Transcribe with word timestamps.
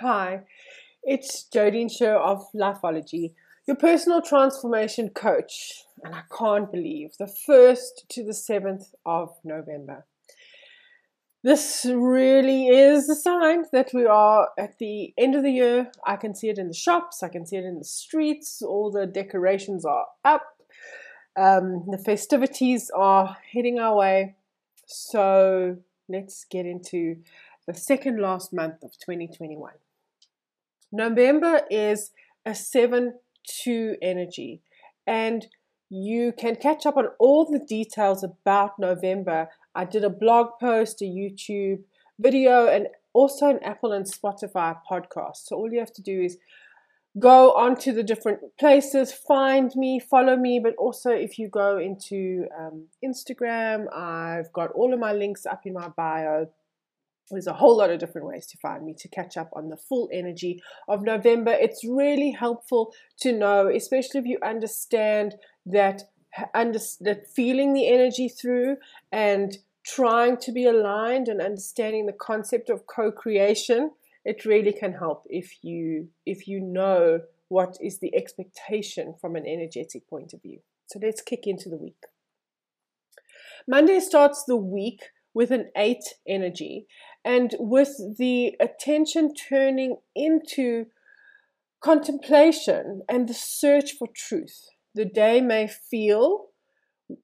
Hi, 0.00 0.40
it's 1.02 1.46
Jodine 1.54 1.90
Sher 1.90 2.16
of 2.16 2.46
Lifeology, 2.54 3.34
your 3.68 3.76
personal 3.76 4.22
transformation 4.22 5.10
coach, 5.10 5.84
and 6.02 6.14
I 6.14 6.22
can't 6.36 6.72
believe 6.72 7.10
the 7.18 7.26
1st 7.26 8.08
to 8.08 8.24
the 8.24 8.32
7th 8.32 8.94
of 9.04 9.36
November. 9.44 10.06
This 11.44 11.84
really 11.88 12.68
is 12.68 13.08
a 13.10 13.14
sign 13.14 13.66
that 13.72 13.90
we 13.92 14.06
are 14.06 14.48
at 14.58 14.78
the 14.78 15.12
end 15.18 15.34
of 15.34 15.42
the 15.42 15.52
year. 15.52 15.92
I 16.06 16.16
can 16.16 16.34
see 16.34 16.48
it 16.48 16.58
in 16.58 16.68
the 16.68 16.74
shops, 16.74 17.22
I 17.22 17.28
can 17.28 17.46
see 17.46 17.56
it 17.56 17.64
in 17.64 17.78
the 17.78 17.84
streets, 17.84 18.62
all 18.62 18.90
the 18.90 19.06
decorations 19.06 19.84
are 19.84 20.06
up, 20.24 20.56
um, 21.36 21.84
the 21.90 22.02
festivities 22.02 22.90
are 22.96 23.36
heading 23.52 23.78
our 23.78 23.94
way. 23.94 24.36
So 24.86 25.76
let's 26.08 26.44
get 26.44 26.64
into 26.64 27.16
the 27.66 27.74
second 27.74 28.20
last 28.20 28.52
month 28.52 28.82
of 28.82 28.92
2021. 28.92 29.72
November 30.92 31.62
is 31.70 32.10
a 32.44 32.54
7 32.54 33.14
2 33.64 33.96
energy, 34.02 34.60
and 35.06 35.46
you 35.88 36.32
can 36.32 36.56
catch 36.56 36.86
up 36.86 36.96
on 36.96 37.08
all 37.18 37.44
the 37.44 37.58
details 37.58 38.22
about 38.22 38.78
November. 38.78 39.48
I 39.74 39.84
did 39.84 40.04
a 40.04 40.10
blog 40.10 40.58
post, 40.60 41.02
a 41.02 41.04
YouTube 41.04 41.82
video, 42.18 42.66
and 42.66 42.88
also 43.12 43.48
an 43.48 43.58
Apple 43.62 43.92
and 43.92 44.06
Spotify 44.06 44.78
podcast. 44.90 45.44
So 45.44 45.56
all 45.56 45.72
you 45.72 45.80
have 45.80 45.92
to 45.94 46.02
do 46.02 46.20
is 46.22 46.38
go 47.18 47.52
onto 47.52 47.92
the 47.92 48.02
different 48.02 48.40
places, 48.58 49.12
find 49.12 49.74
me, 49.76 50.00
follow 50.00 50.36
me. 50.36 50.60
But 50.62 50.74
also, 50.76 51.10
if 51.10 51.38
you 51.38 51.48
go 51.48 51.78
into 51.78 52.46
um, 52.58 52.86
Instagram, 53.04 53.86
I've 53.94 54.52
got 54.52 54.72
all 54.72 54.94
of 54.94 55.00
my 55.00 55.12
links 55.12 55.46
up 55.46 55.66
in 55.66 55.74
my 55.74 55.88
bio 55.88 56.48
there's 57.30 57.46
a 57.46 57.54
whole 57.54 57.76
lot 57.76 57.90
of 57.90 57.98
different 57.98 58.26
ways 58.26 58.46
to 58.46 58.58
find 58.58 58.84
me 58.84 58.94
to 58.98 59.08
catch 59.08 59.36
up 59.36 59.50
on 59.54 59.68
the 59.68 59.76
full 59.76 60.08
energy 60.12 60.62
of 60.88 61.02
November. 61.02 61.52
It's 61.52 61.84
really 61.84 62.30
helpful 62.30 62.92
to 63.20 63.32
know, 63.32 63.68
especially 63.68 64.20
if 64.20 64.26
you 64.26 64.38
understand 64.44 65.36
that, 65.66 66.02
under, 66.54 66.78
that 67.00 67.26
feeling 67.28 67.72
the 67.72 67.88
energy 67.88 68.28
through 68.28 68.76
and 69.10 69.58
trying 69.84 70.36
to 70.38 70.52
be 70.52 70.66
aligned 70.66 71.28
and 71.28 71.40
understanding 71.40 72.06
the 72.06 72.12
concept 72.12 72.70
of 72.70 72.86
co-creation. 72.86 73.92
It 74.24 74.44
really 74.44 74.72
can 74.72 74.92
help 74.92 75.26
if 75.28 75.64
you 75.64 76.08
if 76.24 76.46
you 76.46 76.60
know 76.60 77.22
what 77.48 77.76
is 77.80 77.98
the 77.98 78.14
expectation 78.14 79.14
from 79.20 79.34
an 79.34 79.44
energetic 79.46 80.08
point 80.08 80.32
of 80.32 80.40
view. 80.42 80.60
So 80.86 81.00
let's 81.02 81.20
kick 81.20 81.46
into 81.46 81.68
the 81.68 81.76
week. 81.76 82.04
Monday 83.66 84.00
starts 84.00 84.44
the 84.44 84.56
week 84.56 85.00
with 85.34 85.50
an 85.50 85.70
eight 85.76 86.04
energy 86.26 86.86
and 87.24 87.54
with 87.58 88.16
the 88.18 88.54
attention 88.60 89.34
turning 89.34 89.96
into 90.14 90.86
contemplation 91.82 93.02
and 93.08 93.28
the 93.28 93.34
search 93.34 93.92
for 93.92 94.08
truth. 94.14 94.68
The 94.94 95.04
day 95.04 95.40
may 95.40 95.66
feel 95.66 96.46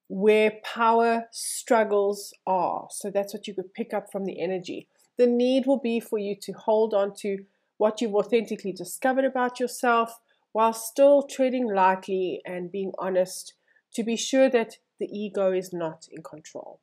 where 0.08 0.52
power 0.64 1.24
struggles 1.32 2.32
are. 2.46 2.88
So 2.90 3.10
that's 3.10 3.32
what 3.32 3.46
you 3.46 3.54
could 3.54 3.74
pick 3.74 3.94
up 3.94 4.10
from 4.10 4.24
the 4.24 4.40
energy. 4.40 4.88
The 5.16 5.26
need 5.26 5.66
will 5.66 5.80
be 5.80 6.00
for 6.00 6.18
you 6.18 6.36
to 6.42 6.52
hold 6.52 6.94
on 6.94 7.14
to 7.20 7.38
what 7.76 8.00
you've 8.00 8.14
authentically 8.14 8.72
discovered 8.72 9.24
about 9.24 9.60
yourself 9.60 10.18
while 10.52 10.72
still 10.72 11.22
treading 11.22 11.72
lightly 11.72 12.40
and 12.44 12.72
being 12.72 12.92
honest 12.98 13.54
to 13.94 14.02
be 14.02 14.16
sure 14.16 14.50
that 14.50 14.76
the 14.98 15.06
ego 15.06 15.52
is 15.52 15.72
not 15.72 16.06
in 16.10 16.22
control. 16.22 16.80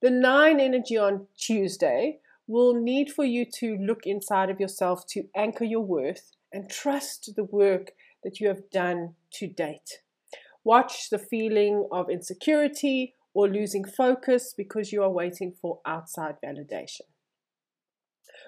The 0.00 0.10
nine 0.10 0.60
energy 0.60 0.96
on 0.96 1.26
Tuesday 1.36 2.20
will 2.46 2.74
need 2.74 3.10
for 3.10 3.24
you 3.24 3.44
to 3.58 3.76
look 3.76 4.06
inside 4.06 4.48
of 4.48 4.60
yourself 4.60 5.04
to 5.08 5.24
anchor 5.36 5.64
your 5.64 5.84
worth 5.84 6.30
and 6.52 6.70
trust 6.70 7.32
the 7.34 7.44
work 7.44 7.92
that 8.22 8.38
you 8.38 8.46
have 8.46 8.70
done 8.70 9.14
to 9.32 9.48
date. 9.48 10.02
Watch 10.62 11.10
the 11.10 11.18
feeling 11.18 11.88
of 11.90 12.08
insecurity 12.08 13.14
or 13.34 13.48
losing 13.48 13.84
focus 13.84 14.54
because 14.56 14.92
you 14.92 15.02
are 15.02 15.10
waiting 15.10 15.52
for 15.60 15.80
outside 15.84 16.36
validation. 16.44 17.02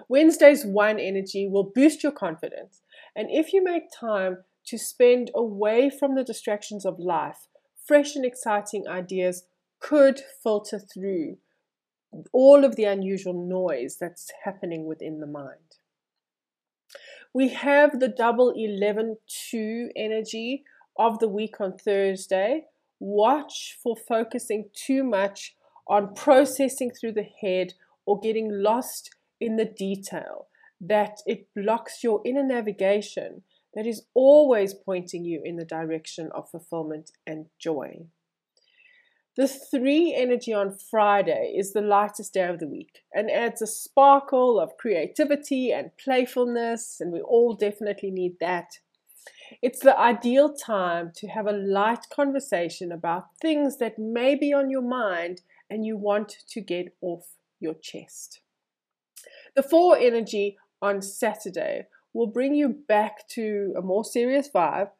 Wednesday's 0.08 0.64
one 0.64 1.00
energy 1.00 1.48
will 1.48 1.72
boost 1.74 2.03
your 2.03 2.12
confidence. 2.12 2.82
And 3.16 3.28
if 3.28 3.53
you 3.53 3.62
make 3.62 3.91
time 3.92 4.38
to 4.66 4.78
spend 4.78 5.30
away 5.34 5.91
from 5.91 6.14
the 6.14 6.24
distractions 6.24 6.86
of 6.86 6.98
life, 6.98 7.48
fresh 7.84 8.14
and 8.14 8.24
exciting 8.24 8.86
ideas 8.88 9.44
could 9.80 10.22
filter 10.42 10.78
through 10.78 11.38
all 12.32 12.65
of 12.65 12.76
the 12.76 12.84
unusual 12.84 13.34
noise 13.34 13.97
that's 14.00 14.31
happening 14.44 14.87
within 14.87 15.21
the 15.21 15.26
mind. 15.26 15.78
We 17.32 17.48
have 17.50 18.00
the 18.00 18.09
double 18.09 18.53
11 18.56 19.19
2 19.50 19.91
energy 19.97 20.65
of 20.98 21.19
the 21.21 21.28
week 21.28 21.60
on 21.60 21.78
Thursday. 21.78 22.65
Watch 22.98 23.78
for 23.82 23.97
focusing 23.97 24.71
too 24.75 25.04
much 25.04 25.54
on 25.87 26.15
processing 26.15 26.91
through 26.91 27.12
the 27.12 27.28
head 27.41 27.75
or 28.04 28.21
getting 28.21 28.50
lost 28.50 29.10
in 29.41 29.56
the 29.56 29.65
detail, 29.65 30.48
that 30.81 31.19
it 31.27 31.48
blocks 31.54 32.03
your 32.03 32.21
inner 32.25 32.42
navigation 32.42 33.42
that 33.75 33.87
is 33.87 34.06
always 34.15 34.75
pointing 34.75 35.25
you 35.25 35.41
in 35.44 35.56
the 35.56 35.65
direction 35.65 36.31
of 36.34 36.50
fulfillment 36.50 37.12
and 37.27 37.47
joy. 37.59 38.06
The 39.40 39.48
three 39.48 40.14
energy 40.14 40.52
on 40.52 40.76
Friday 40.76 41.54
is 41.56 41.72
the 41.72 41.80
lightest 41.80 42.34
day 42.34 42.46
of 42.46 42.58
the 42.58 42.68
week 42.68 43.04
and 43.14 43.30
adds 43.30 43.62
a 43.62 43.66
sparkle 43.66 44.60
of 44.60 44.76
creativity 44.76 45.72
and 45.72 45.96
playfulness, 45.96 47.00
and 47.00 47.10
we 47.10 47.22
all 47.22 47.54
definitely 47.54 48.10
need 48.10 48.38
that. 48.40 48.80
It's 49.62 49.80
the 49.80 49.98
ideal 49.98 50.52
time 50.52 51.12
to 51.16 51.28
have 51.28 51.46
a 51.46 51.52
light 51.52 52.04
conversation 52.14 52.92
about 52.92 53.28
things 53.40 53.78
that 53.78 53.98
may 53.98 54.34
be 54.34 54.52
on 54.52 54.68
your 54.68 54.82
mind 54.82 55.40
and 55.70 55.86
you 55.86 55.96
want 55.96 56.36
to 56.50 56.60
get 56.60 56.94
off 57.00 57.24
your 57.60 57.76
chest. 57.80 58.42
The 59.56 59.62
four 59.62 59.96
energy 59.96 60.58
on 60.82 61.00
Saturday 61.00 61.86
will 62.12 62.26
bring 62.26 62.54
you 62.54 62.68
back 62.68 63.26
to 63.28 63.72
a 63.74 63.80
more 63.80 64.04
serious 64.04 64.50
vibe, 64.54 64.90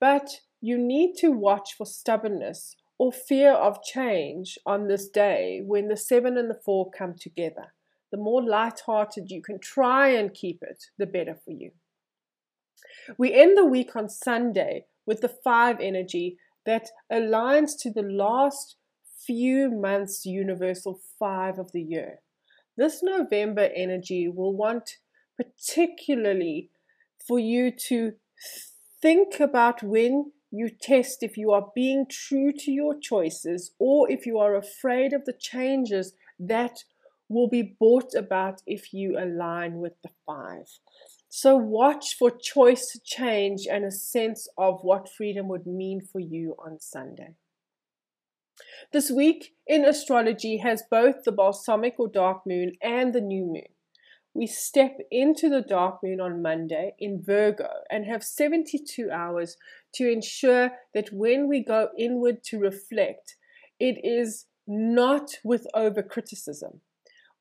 but 0.00 0.40
you 0.62 0.78
need 0.78 1.16
to 1.16 1.30
watch 1.30 1.74
for 1.76 1.84
stubbornness 1.84 2.76
or 2.98 3.12
fear 3.12 3.52
of 3.52 3.82
change 3.82 4.58
on 4.64 4.88
this 4.88 5.08
day 5.08 5.60
when 5.64 5.88
the 5.88 5.96
seven 5.96 6.36
and 6.38 6.48
the 6.48 6.60
four 6.64 6.90
come 6.90 7.14
together. 7.18 7.74
The 8.12 8.18
more 8.18 8.42
light-hearted 8.42 9.30
you 9.30 9.42
can 9.42 9.58
try 9.58 10.08
and 10.08 10.32
keep 10.32 10.62
it, 10.62 10.84
the 10.98 11.06
better 11.06 11.34
for 11.44 11.50
you. 11.50 11.72
We 13.18 13.34
end 13.34 13.58
the 13.58 13.64
week 13.64 13.96
on 13.96 14.08
Sunday 14.08 14.86
with 15.06 15.20
the 15.20 15.28
five 15.28 15.78
energy 15.80 16.38
that 16.64 16.88
aligns 17.12 17.72
to 17.80 17.90
the 17.90 18.02
last 18.02 18.76
few 19.26 19.70
months 19.70 20.24
universal 20.24 21.00
five 21.18 21.58
of 21.58 21.72
the 21.72 21.82
year. 21.82 22.20
This 22.76 23.02
November 23.02 23.70
energy 23.74 24.28
will 24.28 24.54
want 24.56 24.98
particularly 25.36 26.70
for 27.26 27.38
you 27.38 27.70
to 27.88 28.12
think 29.00 29.40
about 29.40 29.82
when 29.82 30.32
you 30.54 30.70
test 30.70 31.22
if 31.22 31.36
you 31.36 31.50
are 31.50 31.70
being 31.74 32.06
true 32.08 32.52
to 32.52 32.70
your 32.70 32.98
choices 32.98 33.72
or 33.78 34.10
if 34.10 34.24
you 34.26 34.38
are 34.38 34.54
afraid 34.54 35.12
of 35.12 35.24
the 35.24 35.32
changes 35.32 36.14
that 36.38 36.84
will 37.28 37.48
be 37.48 37.76
brought 37.78 38.14
about 38.14 38.62
if 38.66 38.92
you 38.92 39.18
align 39.18 39.78
with 39.78 39.94
the 40.02 40.10
five. 40.26 40.68
So, 41.28 41.56
watch 41.56 42.16
for 42.16 42.30
choice 42.30 42.98
change 43.04 43.66
and 43.68 43.84
a 43.84 43.90
sense 43.90 44.46
of 44.56 44.80
what 44.82 45.08
freedom 45.08 45.48
would 45.48 45.66
mean 45.66 46.00
for 46.00 46.20
you 46.20 46.54
on 46.64 46.78
Sunday. 46.78 47.34
This 48.92 49.10
week 49.10 49.54
in 49.66 49.84
astrology 49.84 50.58
has 50.58 50.84
both 50.88 51.24
the 51.24 51.32
balsamic 51.32 51.94
or 51.98 52.08
dark 52.08 52.46
moon 52.46 52.72
and 52.80 53.12
the 53.12 53.20
new 53.20 53.46
moon 53.46 53.73
we 54.34 54.46
step 54.46 54.98
into 55.10 55.48
the 55.48 55.62
dark 55.62 56.02
moon 56.02 56.20
on 56.20 56.42
Monday 56.42 56.94
in 56.98 57.22
Virgo 57.22 57.68
and 57.90 58.04
have 58.04 58.24
72 58.24 59.08
hours 59.10 59.56
to 59.94 60.10
ensure 60.10 60.72
that 60.92 61.12
when 61.12 61.48
we 61.48 61.64
go 61.64 61.88
inward 61.96 62.42
to 62.44 62.58
reflect, 62.58 63.36
it 63.78 63.98
is 64.04 64.46
not 64.66 65.30
with 65.44 65.66
over 65.74 66.02
criticism. 66.02 66.80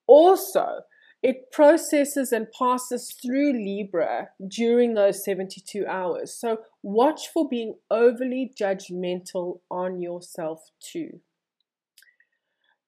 Also, 0.05 0.81
it 1.23 1.51
processes 1.51 2.31
and 2.31 2.47
passes 2.51 3.15
through 3.21 3.53
Libra 3.53 4.29
during 4.47 4.93
those 4.93 5.23
72 5.23 5.85
hours. 5.87 6.33
So, 6.37 6.57
watch 6.83 7.29
for 7.33 7.47
being 7.47 7.75
overly 7.89 8.53
judgmental 8.59 9.61
on 9.71 10.01
yourself 10.01 10.59
too. 10.79 11.21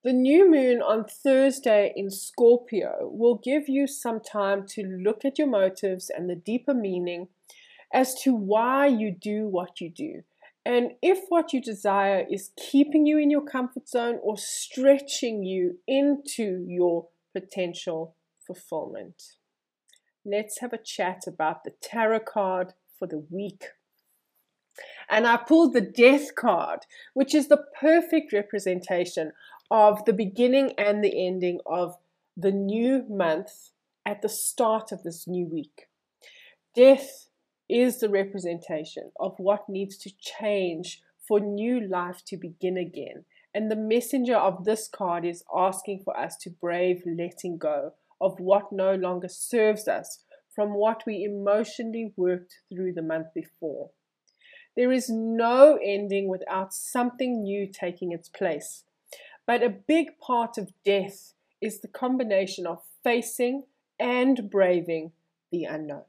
The 0.06 0.12
new 0.12 0.48
moon 0.48 0.82
on 0.82 1.04
Thursday 1.04 1.92
in 1.96 2.10
Scorpio 2.10 3.10
will 3.10 3.40
give 3.42 3.68
you 3.68 3.88
some 3.88 4.20
time 4.20 4.64
to 4.68 4.84
look 4.84 5.24
at 5.24 5.36
your 5.36 5.48
motives 5.48 6.10
and 6.16 6.30
the 6.30 6.36
deeper 6.36 6.74
meaning 6.74 7.26
as 7.92 8.14
to 8.22 8.32
why 8.32 8.86
you 8.86 9.10
do 9.10 9.48
what 9.48 9.80
you 9.80 9.90
do. 9.90 10.22
And 10.64 10.92
if 11.02 11.24
what 11.28 11.52
you 11.52 11.60
desire 11.60 12.24
is 12.30 12.52
keeping 12.56 13.04
you 13.04 13.18
in 13.18 13.32
your 13.32 13.44
comfort 13.44 13.88
zone 13.88 14.20
or 14.22 14.38
stretching 14.38 15.42
you 15.42 15.80
into 15.88 16.64
your 16.68 17.08
potential 17.32 18.14
fulfillment. 18.46 19.20
let's 20.24 20.60
have 20.60 20.72
a 20.72 20.78
chat 20.78 21.22
about 21.26 21.64
the 21.64 21.72
tarot 21.82 22.20
card 22.20 22.74
for 22.96 23.08
the 23.08 23.26
week. 23.28 23.70
And 25.08 25.26
I 25.26 25.36
pulled 25.36 25.72
the 25.72 25.80
death 25.80 26.34
card, 26.34 26.80
which 27.14 27.34
is 27.34 27.48
the 27.48 27.64
perfect 27.80 28.32
representation 28.32 29.32
of 29.70 30.04
the 30.04 30.12
beginning 30.12 30.72
and 30.78 31.02
the 31.02 31.26
ending 31.26 31.60
of 31.66 31.96
the 32.36 32.52
new 32.52 33.04
month 33.08 33.70
at 34.04 34.22
the 34.22 34.28
start 34.28 34.92
of 34.92 35.02
this 35.02 35.26
new 35.26 35.46
week. 35.46 35.86
Death 36.74 37.28
is 37.68 37.98
the 37.98 38.08
representation 38.08 39.10
of 39.18 39.34
what 39.38 39.68
needs 39.68 39.96
to 39.96 40.10
change 40.20 41.02
for 41.26 41.40
new 41.40 41.80
life 41.80 42.22
to 42.26 42.36
begin 42.36 42.76
again. 42.76 43.24
And 43.54 43.70
the 43.70 43.76
messenger 43.76 44.36
of 44.36 44.64
this 44.64 44.86
card 44.86 45.24
is 45.24 45.42
asking 45.54 46.02
for 46.04 46.16
us 46.18 46.36
to 46.42 46.50
brave 46.50 47.02
letting 47.06 47.58
go 47.58 47.94
of 48.20 48.38
what 48.38 48.70
no 48.70 48.94
longer 48.94 49.28
serves 49.28 49.88
us 49.88 50.22
from 50.54 50.74
what 50.74 51.02
we 51.06 51.24
emotionally 51.24 52.12
worked 52.16 52.54
through 52.72 52.92
the 52.92 53.02
month 53.02 53.28
before. 53.34 53.90
There 54.76 54.92
is 54.92 55.08
no 55.08 55.78
ending 55.82 56.28
without 56.28 56.74
something 56.74 57.42
new 57.42 57.66
taking 57.66 58.12
its 58.12 58.28
place. 58.28 58.84
But 59.46 59.62
a 59.62 59.70
big 59.70 60.18
part 60.18 60.58
of 60.58 60.72
death 60.84 61.32
is 61.60 61.80
the 61.80 61.88
combination 61.88 62.66
of 62.66 62.82
facing 63.02 63.64
and 63.98 64.50
braving 64.50 65.12
the 65.50 65.64
unknown. 65.64 66.02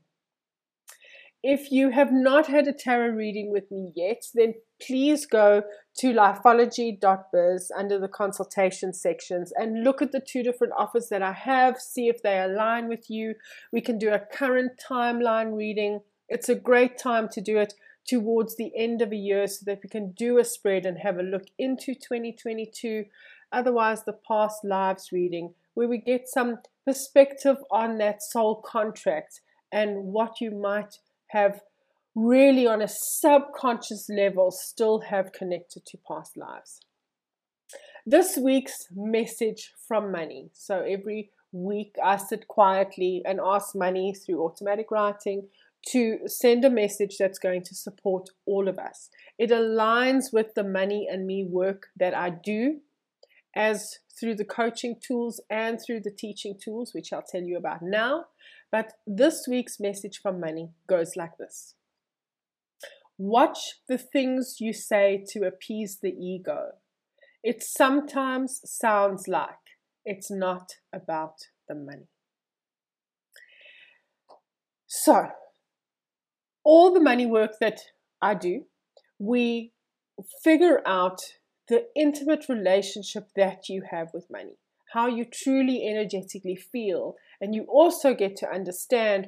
If 1.44 1.72
you 1.72 1.92
have 1.92 2.12
not 2.12 2.48
had 2.48 2.68
a 2.68 2.74
tarot 2.74 3.16
reading 3.16 3.52
with 3.52 3.72
me 3.72 3.94
yet, 3.96 4.24
then 4.34 4.56
please 4.82 5.26
go 5.26 5.64
to 6.00 6.14
lifeology.biz 6.14 7.72
under 7.78 8.00
the 8.00 8.08
consultation 8.08 8.92
sections 8.92 9.54
and 9.56 9.84
look 9.84 10.02
at 10.02 10.12
the 10.12 10.20
two 10.20 10.44
different 10.44 10.74
offers 10.78 11.10
that 11.10 11.22
I 11.22 11.34
have, 11.34 11.80
see 11.80 12.08
if 12.10 12.22
they 12.22 12.40
align 12.40 12.90
with 12.90 13.10
you. 13.10 13.36
We 13.72 13.82
can 13.82 13.98
do 13.98 14.12
a 14.12 14.20
current 14.20 14.74
timeline 14.90 15.56
reading. 15.56 16.02
It's 16.28 16.50
a 16.50 16.56
great 16.56 16.98
time 16.98 17.30
to 17.30 17.40
do 17.40 17.58
it 17.60 17.76
towards 18.08 18.56
the 18.56 18.72
end 18.76 19.02
of 19.02 19.12
a 19.12 19.18
year 19.18 19.48
so 19.48 19.64
that 19.66 19.82
we 19.84 19.90
can 19.90 20.12
do 20.12 20.40
a 20.40 20.46
spread 20.46 20.86
and 20.86 20.98
have 21.00 21.18
a 21.18 21.24
look 21.24 21.46
into 21.60 21.94
2022. 21.94 23.06
Otherwise, 23.52 24.04
the 24.04 24.18
past 24.28 24.64
lives 24.64 25.12
reading, 25.12 25.54
where 25.74 25.88
we 25.88 25.98
get 25.98 26.28
some 26.28 26.58
perspective 26.86 27.58
on 27.70 27.98
that 27.98 28.24
soul 28.24 28.62
contract 28.66 29.42
and 29.72 30.06
what 30.06 30.40
you 30.40 30.52
might 30.52 30.96
have 31.28 31.62
really 32.16 32.66
on 32.66 32.82
a 32.82 32.88
subconscious 32.88 34.10
level 34.10 34.50
still 34.50 35.02
have 35.02 35.32
connected 35.34 35.86
to 35.86 35.98
past 36.08 36.36
lives. 36.36 36.80
This 38.06 38.38
week's 38.38 38.88
message 38.96 39.74
from 39.88 40.12
money. 40.12 40.50
So 40.54 40.80
every 40.82 41.32
week 41.52 41.96
I 42.04 42.18
sit 42.18 42.48
quietly 42.48 43.22
and 43.26 43.40
ask 43.44 43.76
money 43.76 44.14
through 44.14 44.44
automatic 44.44 44.92
writing 44.92 45.48
to 45.92 46.20
send 46.26 46.66
a 46.66 46.70
message 46.70 47.18
that's 47.18 47.40
going 47.40 47.64
to 47.64 47.76
support 47.76 48.30
all 48.46 48.68
of 48.68 48.78
us. 48.78 49.10
It 49.38 49.52
aligns 49.52 50.34
with 50.34 50.54
the 50.56 50.64
money 50.64 51.08
and 51.10 51.26
me 51.26 51.46
work 51.50 51.88
that 51.98 52.14
I 52.14 52.30
do 52.30 52.80
as 53.56 54.00
through 54.20 54.36
the 54.36 54.46
coaching 54.46 54.96
tools 55.06 55.42
and 55.50 55.80
through 55.80 56.02
the 56.02 56.12
teaching 56.12 56.58
tools, 56.62 56.94
which 56.94 57.14
I'll 57.14 57.24
tell 57.24 57.44
you 57.44 57.58
about 57.58 57.82
now. 57.82 58.26
But 58.72 58.94
this 59.06 59.48
week's 59.50 59.80
message 59.80 60.20
from 60.22 60.40
money 60.40 60.72
goes 60.88 61.16
like 61.16 61.38
this 61.38 61.76
Watch 63.18 63.80
the 63.88 63.98
things 63.98 64.58
you 64.60 64.74
say 64.74 65.24
to 65.30 65.48
appease 65.48 66.00
the 66.02 66.12
ego. 66.12 66.74
It 67.44 67.64
sometimes 67.64 68.62
sounds 68.66 69.28
like 69.28 69.50
it's 70.06 70.30
not 70.30 70.74
about 70.94 71.36
the 71.68 71.76
money. 71.76 72.10
So, 74.86 75.28
all 76.68 76.94
the 76.94 77.00
money 77.00 77.26
work 77.26 77.60
that 77.62 77.80
I 78.22 78.34
do, 78.34 78.66
we 79.18 79.72
figure 80.44 80.82
out 80.86 81.22
the 81.70 81.86
intimate 81.96 82.50
relationship 82.50 83.30
that 83.38 83.70
you 83.70 83.84
have 83.90 84.10
with 84.14 84.26
money, 84.30 84.58
how 84.92 85.08
you 85.08 85.24
truly 85.24 85.88
energetically 85.88 86.58
feel, 86.58 87.16
and 87.40 87.56
you 87.56 87.64
also 87.70 88.14
get 88.14 88.36
to 88.38 88.50
understand 88.50 89.28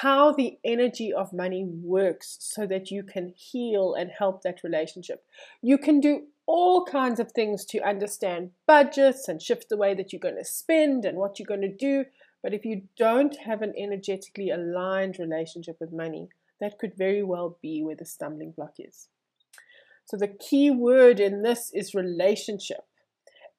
how 0.00 0.32
the 0.32 0.58
energy 0.64 1.12
of 1.12 1.32
money 1.32 1.64
works 1.66 2.36
so 2.40 2.68
that 2.68 2.92
you 2.92 3.02
can 3.02 3.34
heal 3.36 3.94
and 3.94 4.12
help 4.16 4.42
that 4.42 4.62
relationship. 4.62 5.24
You 5.62 5.78
can 5.78 5.98
do 5.98 6.26
all 6.46 6.84
kinds 6.84 7.18
of 7.18 7.32
things 7.32 7.64
to 7.64 7.80
understand 7.80 8.50
budgets 8.68 9.26
and 9.26 9.42
shift 9.42 9.68
the 9.68 9.76
way 9.76 9.92
that 9.94 10.12
you're 10.12 10.20
going 10.20 10.36
to 10.36 10.44
spend 10.44 11.04
and 11.04 11.18
what 11.18 11.40
you're 11.40 11.46
going 11.46 11.62
to 11.62 11.76
do. 11.76 12.04
But 12.44 12.54
if 12.54 12.64
you 12.64 12.82
don't 12.96 13.36
have 13.44 13.62
an 13.62 13.74
energetically 13.76 14.50
aligned 14.50 15.16
relationship 15.18 15.78
with 15.80 15.92
money, 15.92 16.28
that 16.60 16.78
could 16.78 16.94
very 16.96 17.22
well 17.22 17.58
be 17.62 17.82
where 17.82 17.96
the 17.96 18.06
stumbling 18.06 18.52
block 18.52 18.74
is. 18.78 19.08
So 20.06 20.16
the 20.16 20.28
key 20.28 20.70
word 20.70 21.18
in 21.20 21.42
this 21.42 21.70
is 21.74 21.94
relationship. 21.94 22.84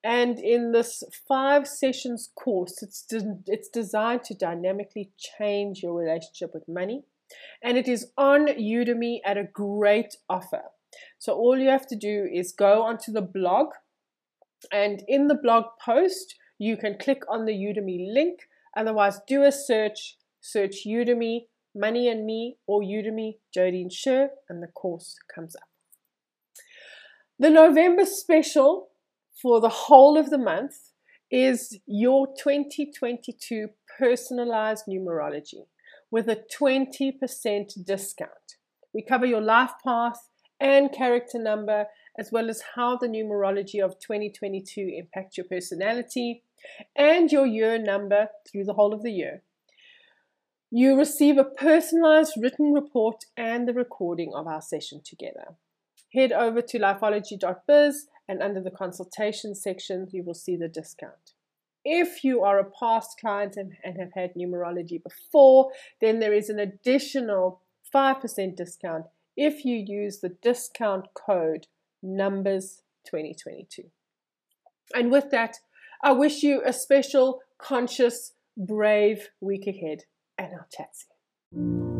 And 0.03 0.39
in 0.39 0.71
this 0.71 1.03
five 1.27 1.67
sessions 1.67 2.29
course, 2.35 2.81
it's, 2.81 3.01
de- 3.01 3.39
it's 3.47 3.67
designed 3.67 4.23
to 4.25 4.33
dynamically 4.33 5.11
change 5.17 5.83
your 5.83 5.94
relationship 5.94 6.53
with 6.53 6.67
money. 6.67 7.03
And 7.61 7.77
it 7.77 7.88
is 7.88 8.11
on 8.17 8.47
Udemy 8.47 9.19
at 9.25 9.38
a 9.38 9.44
great 9.44 10.15
offer. 10.29 10.61
So 11.19 11.33
all 11.33 11.57
you 11.57 11.69
have 11.69 11.88
to 11.88 11.95
do 11.95 12.27
is 12.31 12.53
go 12.53 12.83
onto 12.83 13.11
the 13.11 13.21
blog, 13.21 13.67
and 14.71 15.03
in 15.07 15.27
the 15.27 15.35
blog 15.35 15.65
post, 15.83 16.35
you 16.57 16.77
can 16.77 16.97
click 16.97 17.23
on 17.29 17.45
the 17.45 17.53
Udemy 17.53 18.13
link. 18.13 18.47
Otherwise, 18.75 19.19
do 19.27 19.44
a 19.44 19.51
search, 19.51 20.17
search 20.39 20.85
Udemy 20.85 21.47
Money 21.77 22.09
and 22.09 22.25
Me 22.25 22.57
or 22.65 22.81
Udemy 22.81 23.38
Jodine 23.56 23.91
Sher, 23.91 24.29
and 24.50 24.62
the 24.62 24.68
course 24.68 25.18
comes 25.33 25.56
up. 25.56 25.69
The 27.39 27.50
November 27.50 28.06
special 28.06 28.88
for 29.41 29.62
the 29.62 29.69
whole 29.69 30.18
of 30.18 30.29
the 30.29 30.39
month 30.39 30.91
is 31.29 31.79
your 31.85 32.27
2022 32.27 33.68
personalized 34.00 34.85
numerology 34.89 35.68
with 36.09 36.27
a 36.29 36.44
20% 36.59 37.85
discount. 37.85 38.31
We 38.94 39.03
cover 39.03 39.25
your 39.25 39.41
life 39.41 39.73
path 39.85 40.30
and 40.59 40.91
character 40.91 41.38
number, 41.38 41.85
as 42.18 42.31
well 42.31 42.50
as 42.50 42.63
how 42.75 42.97
the 42.97 43.07
numerology 43.07 43.83
of 43.83 44.00
2022 44.00 44.89
impacts 44.97 45.38
your 45.38 45.45
personality 45.45 46.44
and 46.95 47.31
your 47.31 47.45
year 47.45 47.77
number 47.77 48.30
through 48.50 48.63
the 48.63 48.73
whole 48.73 48.94
of 48.94 49.03
the 49.03 49.12
year. 49.12 49.44
You 50.69 50.97
receive 50.97 51.37
a 51.37 51.45
personalized 51.45 52.33
written 52.37 52.73
report 52.73 53.23
and 53.37 53.65
the 53.65 53.73
recording 53.73 54.33
of 54.35 54.47
our 54.47 54.61
session 54.61 55.01
together. 55.01 55.56
Head 56.13 56.33
over 56.33 56.61
to 56.61 56.80
lifeology.biz 56.80 58.07
and 58.27 58.44
under 58.44 58.59
the 58.59 58.71
consultation 58.71 59.56
section, 59.56 60.07
you 60.11 60.23
will 60.23 60.33
see 60.33 60.57
the 60.57 60.68
discount. 60.68 61.31
If 61.85 62.21
you 62.25 62.44
are 62.44 62.59
a 62.59 62.69
past 62.69 63.18
client 63.18 63.56
and, 63.56 63.73
and 63.81 63.97
have 63.97 64.11
had 64.13 64.33
numerology 64.33 65.01
before, 65.01 65.71
then 66.01 66.19
there 66.19 66.33
is 66.33 66.49
an 66.49 66.59
additional 66.59 67.61
5% 67.95 68.57
discount 68.57 69.06
if 69.37 69.63
you 69.63 69.77
use 69.77 70.19
the 70.19 70.35
discount 70.42 71.07
code 71.13 71.68
numbers 72.03 72.81
2022. 73.06 73.83
And 74.94 75.11
with 75.11 75.31
that, 75.31 75.59
I 76.03 76.11
wish 76.11 76.44
you 76.44 76.61
a 76.65 76.73
special, 76.73 77.39
conscious, 77.57 78.33
brave 78.57 79.30
week 79.39 79.65
ahead 79.65 80.03
and 80.37 80.53
I'll 80.53 80.67
chat 80.71 80.89
soon. 80.95 81.96